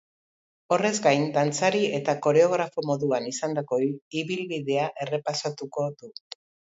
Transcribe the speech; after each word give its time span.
Horrez 0.75 0.93
gain, 1.07 1.25
dantzari 1.33 1.81
eta 1.97 2.15
koreografo 2.27 2.83
moduan 2.91 3.27
izandako 3.33 3.79
ibilbidea 4.23 4.87
errepasatuko 5.07 5.87
du. 6.01 6.11